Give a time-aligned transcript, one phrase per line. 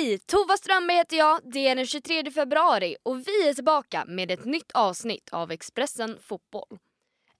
[0.00, 0.18] Hej!
[0.18, 1.40] Tova Strömberg heter jag.
[1.52, 6.18] Det är den 23 februari och vi är tillbaka med ett nytt avsnitt av Expressen
[6.22, 6.78] Fotboll.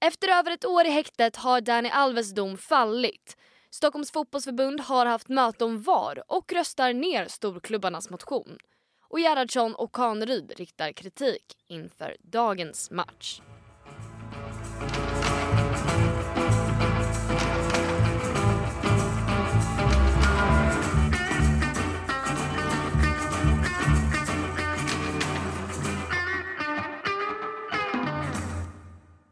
[0.01, 3.37] Efter över ett år i häktet har Dani Alves dom fallit.
[3.71, 8.59] Stockholms fotbollsförbund har haft möte om VAR och röstar ner storklubbarnas motion.
[9.09, 13.41] Och Gerhardsson och Kaneryd riktar kritik inför dagens match.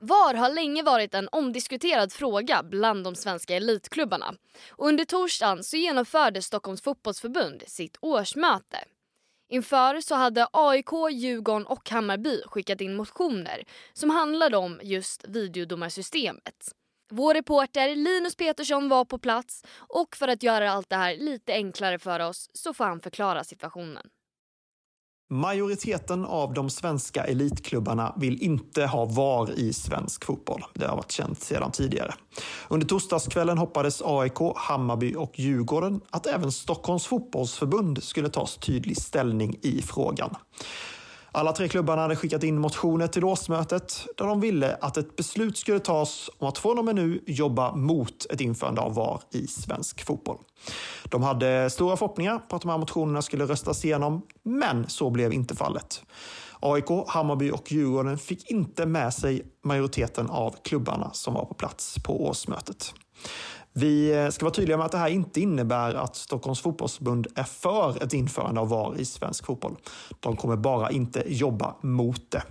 [0.08, 4.34] VAR har länge varit en omdiskuterad fråga bland de svenska elitklubbarna.
[4.70, 8.78] Och under torsdagen så genomförde Stockholms fotbollsförbund sitt årsmöte.
[9.48, 16.72] Inför så hade AIK, Djurgården och Hammarby skickat in motioner som handlade om just videodomarsystemet.
[17.10, 21.52] Vår reporter Linus Petersson var på plats och för att göra allt det här lite
[21.52, 24.08] enklare för oss så får han förklara situationen.
[25.30, 30.64] Majoriteten av de svenska elitklubbarna vill inte ha VAR i svensk fotboll.
[30.74, 32.14] Det har varit känt sedan tidigare.
[32.68, 39.58] Under torsdagskvällen hoppades AIK, Hammarby och Djurgården att även Stockholms fotbollsförbund skulle ta tydlig ställning
[39.62, 40.36] i frågan.
[41.32, 45.58] Alla tre klubbarna hade skickat in motioner till årsmötet där de ville att ett beslut
[45.58, 49.46] skulle tas om att från och med nu jobba mot ett införande av VAR i
[49.46, 50.38] svensk fotboll.
[51.04, 55.32] De hade stora förhoppningar på att de här motionerna skulle röstas igenom, men så blev
[55.32, 56.02] inte fallet.
[56.60, 61.96] AIK, Hammarby och Djurgården fick inte med sig majoriteten av klubbarna som var på plats
[62.04, 62.94] på årsmötet.
[63.78, 67.44] Vi eh, ska vara tydliga med att det här inte innebär att Stockholms fotbollsförbund är
[67.44, 69.76] för ett införande av VAR i svensk fotboll.
[70.20, 72.42] De kommer bara inte jobba mot det.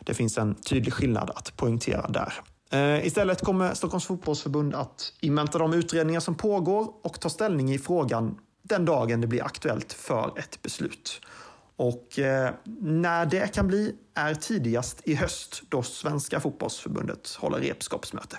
[0.00, 2.34] Det finns en tydlig skillnad att poängtera där.
[2.70, 7.78] Eh, istället kommer Stockholms fotbollsförbund att invänta de utredningar som pågår och ta ställning i
[7.78, 11.20] frågan den dagen det blir aktuellt för ett beslut.
[11.76, 12.50] Och eh,
[12.80, 18.38] när det kan bli är tidigast i höst då Svenska fotbollsförbundet håller repskapsmöte.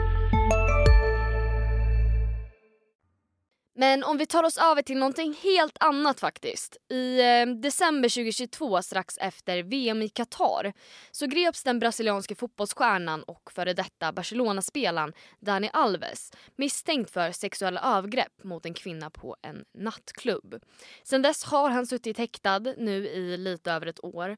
[3.81, 6.77] Men om vi tar oss över till någonting helt annat faktiskt.
[6.89, 10.73] I eh, december 2022, strax efter VM i Qatar,
[11.11, 18.43] så greps den brasilianske fotbollsstjärnan och före detta Barcelona-spelaren Dani Alves misstänkt för sexuella övergrepp
[18.43, 20.55] mot en kvinna på en nattklubb.
[21.03, 24.37] Sen dess har han suttit häktad nu i lite över ett år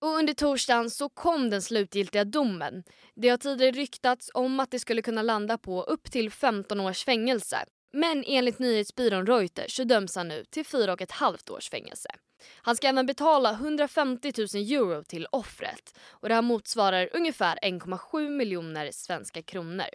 [0.00, 2.84] och under torsdagen så kom den slutgiltiga domen.
[3.14, 7.04] Det har tidigare ryktats om att det skulle kunna landa på upp till 15 års
[7.04, 7.64] fängelse.
[7.92, 12.08] Men enligt nyhetsbyrån Reuters så döms han nu till fyra och ett halvt års fängelse.
[12.54, 18.28] Han ska även betala 150 000 euro till offret och det här motsvarar ungefär 1,7
[18.28, 19.86] miljoner svenska kronor.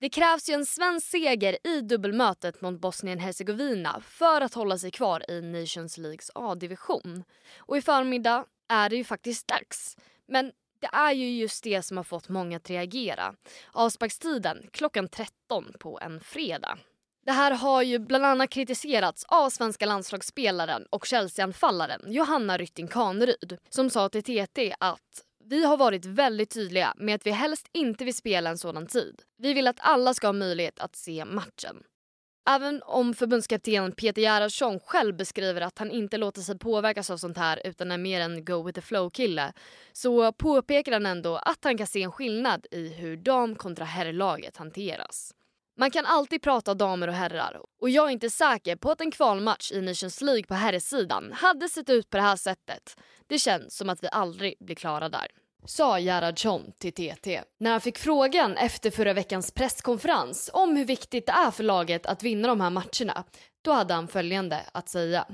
[0.00, 5.30] Det krävs ju en svensk seger i dubbelmötet mot Bosnien-Hercegovina för att hålla sig kvar
[5.30, 7.24] i Nations Leagues A-division.
[7.58, 9.96] Och i förmiddag är det ju faktiskt dags.
[10.28, 13.34] Men det är ju just det som har fått många att reagera.
[13.72, 16.78] Avsparkstiden klockan 13 på en fredag.
[17.26, 23.58] Det här har ju bland annat kritiserats av svenska landslagsspelaren och Chelsea-anfallaren Johanna Rytting Kaneryd
[23.68, 28.04] som sa till TT att vi har varit väldigt tydliga med att vi helst inte
[28.04, 29.22] vill spela en sådan tid.
[29.38, 31.82] Vi vill att alla ska ha möjlighet att se matchen.
[32.48, 37.36] Även om förbundskapten Peter Gerhardsson själv beskriver att han inte låter sig påverkas av sånt
[37.36, 39.52] här utan är mer en go with the flow-kille
[39.92, 44.56] så påpekar han ändå att han kan se en skillnad i hur dam kontra herrlaget
[44.56, 45.34] hanteras.
[45.78, 49.10] Man kan alltid prata damer och herrar och jag är inte säker på att en
[49.10, 52.96] kvalmatch i Nations League på herrsidan hade sett ut på det här sättet.
[53.26, 55.26] Det känns som att vi aldrig blir klara där
[55.64, 57.42] sa Gerhardsson till TT.
[57.58, 62.06] När han fick frågan efter förra veckans presskonferens om hur viktigt det är för laget
[62.06, 63.24] att vinna de här matcherna,
[63.62, 65.26] då hade han följande att säga.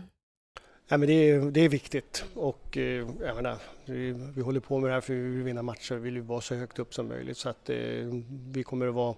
[0.88, 4.78] Ja, men det, är, det är viktigt och eh, jag menar, vi, vi håller på
[4.78, 6.94] med det här för att vi vill vinna matcher, vi vill vara så högt upp
[6.94, 7.76] som möjligt så att eh,
[8.50, 9.14] vi kommer att vara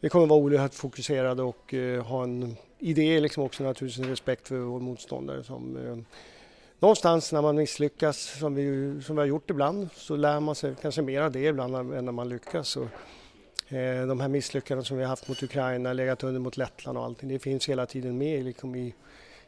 [0.00, 4.10] vi kommer att vara oerhört fokuserade och eh, ha en idé liksom också naturligtvis en
[4.10, 5.96] respekt för vår motståndare som eh,
[6.82, 10.74] någonstans när man misslyckas, som vi, som vi har gjort ibland, så lär man sig
[10.82, 12.76] kanske mer av det ibland än när man lyckas.
[12.76, 12.86] Och
[13.72, 17.04] Eh, de här misslyckandena som vi har haft mot Ukraina, legat under mot Lettland och
[17.04, 18.94] allting, det finns hela tiden med liksom i,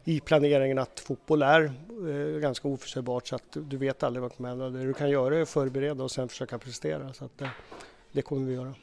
[0.05, 1.73] i planeringen att fotboll är
[2.09, 4.71] eh, ganska oförutsägbart så att du vet aldrig vad som händer.
[4.71, 7.13] Det du kan göra är att förbereda och sen försöka prestera.
[7.13, 7.49] Så att, eh,
[8.13, 8.75] det kommer vi göra.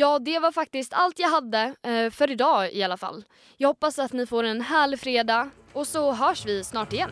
[0.00, 3.24] Ja, det var faktiskt allt jag hade eh, för idag i alla fall.
[3.56, 7.10] Jag hoppas att ni får en härlig fredag och så hörs vi snart igen.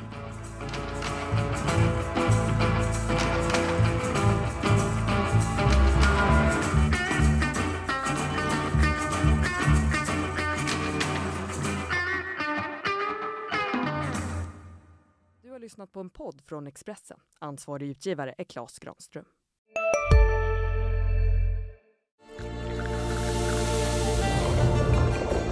[15.43, 17.19] Du har lyssnat på en podd från Expressen.
[17.39, 19.25] Ansvarig utgivare är Klas Granström.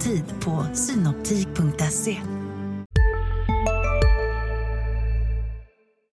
[0.00, 2.39] Tid på synoptik.se.